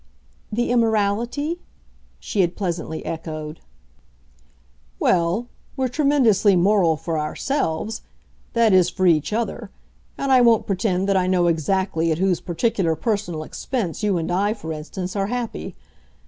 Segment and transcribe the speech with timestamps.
[0.51, 1.59] "'The immorality'?"
[2.19, 3.59] she had pleasantly echoed.
[4.99, 8.01] "Well, we're tremendously moral for ourselves
[8.53, 9.69] that is for each other;
[10.17, 14.31] and I won't pretend that I know exactly at whose particular personal expense you and
[14.31, 15.75] I, for instance, are happy.